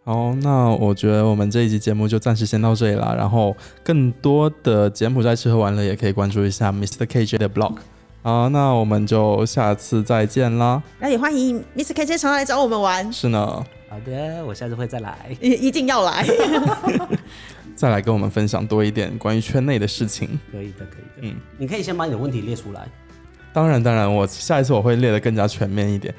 [0.05, 3.15] 好，那我觉得我们这一期节目就暂时先到这里啦。
[3.17, 7.07] 然后更多的柬埔寨吃喝玩乐也可以关注一下 Mr.
[7.07, 7.77] KJ 的 blog。
[8.23, 10.81] 好，那我们就下次再见啦。
[11.01, 11.93] 那也欢迎 Mr.
[11.93, 15.37] KJ 常来找我们玩，是呢，好的，我下次会再来。
[15.41, 16.25] 一一定要来。
[17.75, 20.39] 再来跟我们分享多一点关于圈内的事情。
[20.53, 21.29] 可以的，可以的。
[21.29, 22.87] 嗯，你可以先把你的问题列出来。
[23.53, 26.15] 当然当然，我下一次我会列的更加全面一点，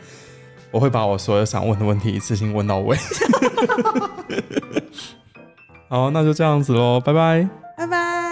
[0.72, 2.98] 我会把我所有想问的问题一次性问到位。
[5.88, 7.48] 好，那就这样子喽，拜拜。
[7.78, 8.23] 拜拜。